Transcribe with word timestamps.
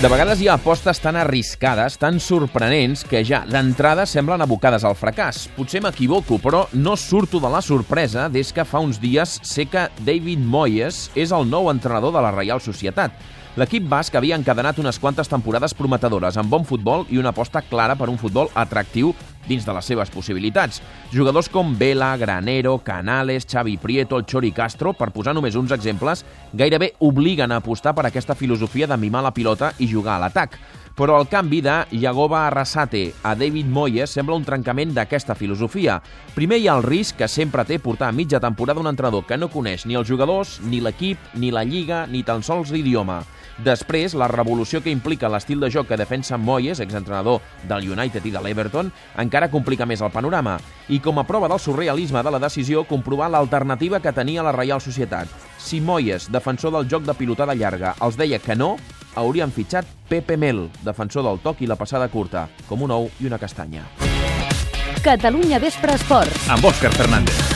De 0.00 0.08
vegades 0.08 0.40
hi 0.40 0.46
ha 0.48 0.54
apostes 0.56 0.96
tan 1.04 1.12
arriscades, 1.20 1.98
tan 2.00 2.16
sorprenents, 2.24 3.02
que 3.04 3.20
ja 3.20 3.42
d'entrada 3.44 4.06
semblen 4.08 4.40
abocades 4.40 4.86
al 4.88 4.94
fracàs. 4.96 5.42
Potser 5.52 5.82
m'equivoco, 5.84 6.38
però 6.40 6.62
no 6.72 6.94
surto 6.96 7.36
de 7.36 7.50
la 7.52 7.60
sorpresa 7.60 8.30
des 8.32 8.48
que 8.56 8.64
fa 8.64 8.80
uns 8.80 8.96
dies 8.96 9.34
sé 9.44 9.66
que 9.68 9.90
David 10.00 10.40
Moyes 10.40 11.10
és 11.12 11.34
el 11.36 11.44
nou 11.50 11.68
entrenador 11.68 12.16
de 12.16 12.24
la 12.24 12.32
Reial 12.32 12.64
Societat. 12.64 13.12
L'equip 13.60 13.84
basc 13.92 14.16
havia 14.16 14.38
encadenat 14.40 14.80
unes 14.80 14.96
quantes 15.02 15.28
temporades 15.28 15.76
prometedores 15.76 16.40
amb 16.40 16.48
bon 16.48 16.64
futbol 16.64 17.04
i 17.10 17.20
una 17.20 17.34
aposta 17.34 17.60
clara 17.60 17.98
per 17.98 18.08
un 18.08 18.16
futbol 18.16 18.48
atractiu 18.54 19.12
dins 19.48 19.64
de 19.66 19.74
les 19.74 19.88
seves 19.92 20.10
possibilitats. 20.10 20.82
Jugadors 21.12 21.48
com 21.48 21.72
Vela, 21.78 22.16
Granero, 22.16 22.78
Canales, 22.84 23.46
Xavi 23.46 23.76
Prieto, 23.78 24.18
el 24.18 24.26
Chori 24.26 24.52
Castro, 24.52 24.92
per 24.92 25.10
posar 25.14 25.34
només 25.34 25.56
uns 25.56 25.72
exemples, 25.72 26.24
gairebé 26.52 26.94
obliguen 26.98 27.52
a 27.52 27.60
apostar 27.62 27.94
per 27.94 28.06
aquesta 28.06 28.34
filosofia 28.34 28.86
de 28.86 28.98
mimar 29.00 29.24
la 29.24 29.34
pilota 29.34 29.72
i 29.78 29.88
jugar 29.90 30.18
a 30.18 30.24
l'atac. 30.26 30.58
Però 31.00 31.14
el 31.16 31.30
canvi 31.32 31.62
de 31.64 31.74
Yagoba 31.96 32.42
Arrasate 32.46 33.14
a 33.24 33.30
David 33.34 33.70
Moyes 33.72 34.12
sembla 34.12 34.36
un 34.36 34.42
trencament 34.44 34.90
d'aquesta 34.92 35.32
filosofia. 35.32 35.94
Primer 36.34 36.58
hi 36.60 36.66
ha 36.68 36.74
el 36.76 36.84
risc 36.84 37.16
que 37.16 37.28
sempre 37.32 37.64
té 37.64 37.78
portar 37.80 38.10
a 38.10 38.12
mitja 38.12 38.36
temporada 38.44 38.82
un 38.82 38.90
entrenador 38.90 39.24
que 39.24 39.38
no 39.40 39.48
coneix 39.48 39.86
ni 39.88 39.96
els 39.96 40.10
jugadors, 40.12 40.58
ni 40.60 40.82
l'equip, 40.84 41.16
ni 41.40 41.48
la 41.56 41.64
lliga, 41.64 42.02
ni 42.04 42.20
tan 42.20 42.44
sols 42.44 42.68
l'idioma. 42.68 43.22
Després, 43.64 44.12
la 44.12 44.28
revolució 44.28 44.82
que 44.84 44.92
implica 44.92 45.32
l'estil 45.32 45.64
de 45.64 45.72
joc 45.72 45.88
que 45.88 45.96
defensa 45.96 46.36
Moyes, 46.36 46.84
exentrenador 46.84 47.40
del 47.64 47.88
United 47.96 48.28
i 48.28 48.36
de 48.36 48.44
l'Everton, 48.44 48.92
encara 49.24 49.48
complica 49.48 49.88
més 49.88 50.04
el 50.04 50.12
panorama. 50.12 50.58
I 50.92 51.00
com 51.00 51.16
a 51.16 51.24
prova 51.24 51.48
del 51.48 51.64
surrealisme 51.64 52.20
de 52.20 52.36
la 52.36 52.44
decisió, 52.44 52.84
comprovar 52.84 53.32
l'alternativa 53.32 54.04
que 54.04 54.12
tenia 54.12 54.44
la 54.44 54.52
Reial 54.52 54.84
Societat. 54.84 55.32
Si 55.56 55.80
Moyes, 55.80 56.28
defensor 56.28 56.76
del 56.76 56.92
joc 56.92 57.08
de 57.08 57.16
pilotada 57.16 57.56
llarga, 57.56 57.96
els 58.04 58.20
deia 58.20 58.40
que 58.40 58.56
no, 58.56 58.74
haurien 59.14 59.52
fitxat 59.52 59.86
Pepe 60.08 60.36
Mel, 60.36 60.68
defensor 60.82 61.26
del 61.26 61.40
toc 61.42 61.62
i 61.62 61.70
la 61.70 61.78
passada 61.80 62.08
curta, 62.08 62.48
com 62.68 62.82
un 62.82 62.94
ou 62.94 63.10
i 63.20 63.30
una 63.30 63.38
castanya. 63.38 63.86
Catalunya 65.00 65.58
Vespre 65.62 65.96
Esports. 65.96 66.50
Amb 66.52 66.68
Òscar 66.68 66.92
Fernández. 66.92 67.49